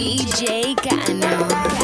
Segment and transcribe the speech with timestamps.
[0.00, 1.79] DJ Cano.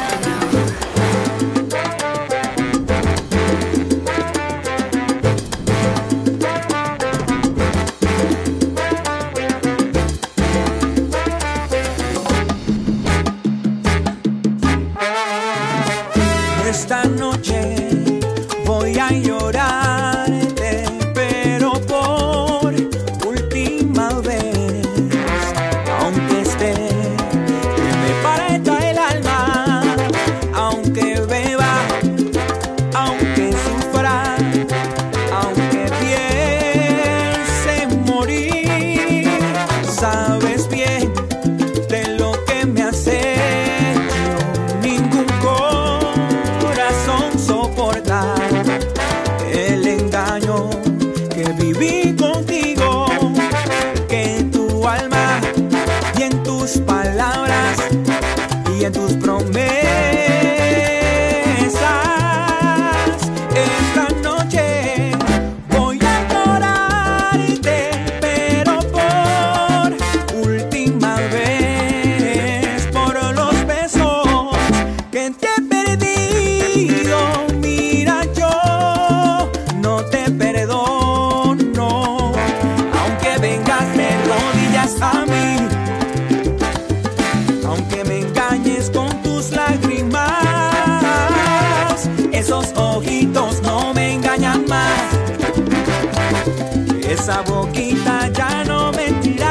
[97.26, 99.50] esa boquita ya no mentirá.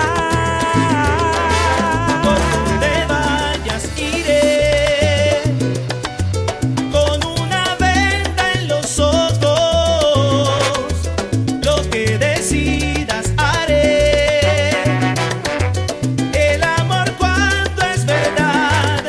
[2.23, 5.41] por Donde vayas iré,
[6.89, 10.49] con una venda en los ojos,
[11.65, 14.71] lo que decidas haré.
[16.31, 19.03] El amor cuando es verdad,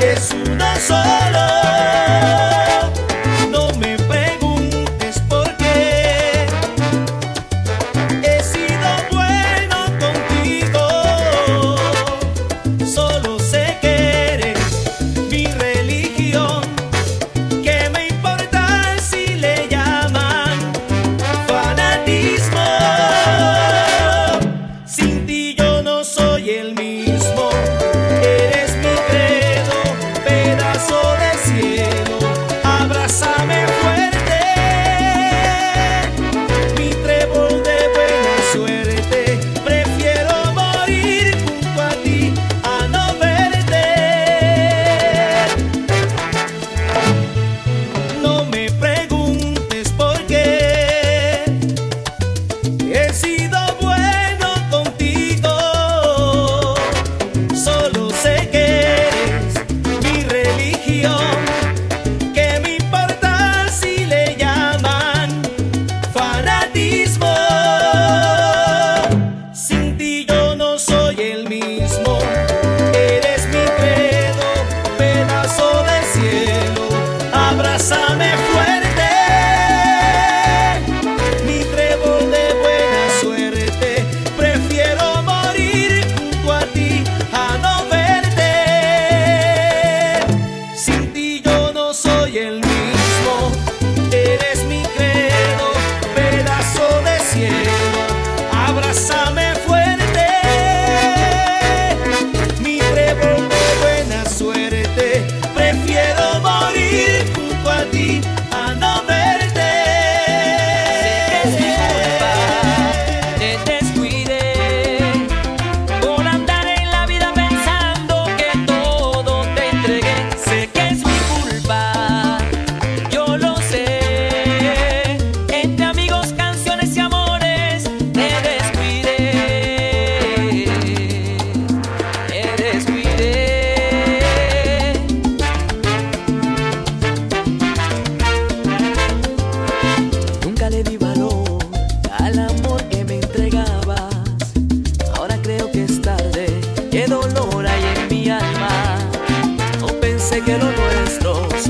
[0.00, 1.19] es una sola.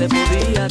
[0.01, 0.70] se podía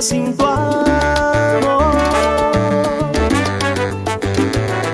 [0.00, 0.84] sin tu amor.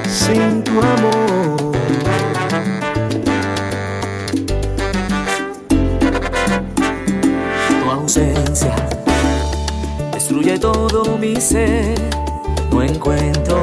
[0.08, 1.72] Sin tu amor.
[7.68, 8.74] Tu ausencia
[10.12, 11.94] destruye todo mi ser.
[12.70, 13.56] No encuentro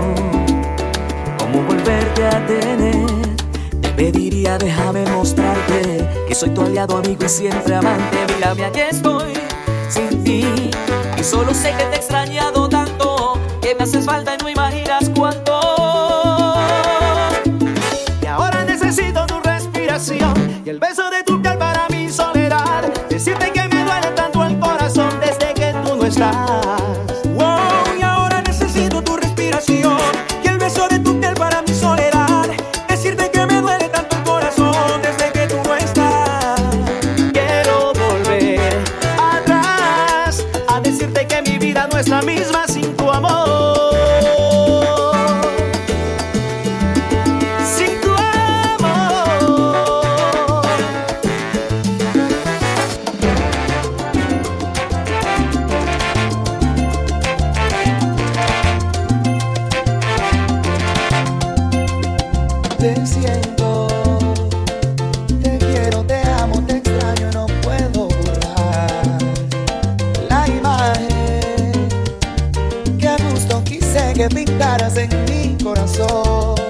[1.38, 3.08] cómo volverte a tener.
[3.96, 8.18] Te diría déjame mostrarte que soy tu aliado, amigo y siempre amante.
[8.36, 9.34] Mírame, aquí estoy
[9.90, 10.72] sin ti.
[11.24, 15.60] Solo sé que te he extrañado tanto, que me haces falta y no imaginas cuánto.
[18.22, 22.92] Y ahora necesito tu respiración y el beso de tu piel para mi soledad.
[23.08, 26.51] Decirte que me duele tanto el corazón desde que tú no estás.
[74.22, 76.61] que pintaras en mi corazón.